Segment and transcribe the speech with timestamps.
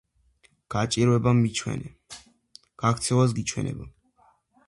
[0.75, 1.91] გაჭირვება მიჩვენე,
[2.85, 3.87] გაქცევას გიჩვენებო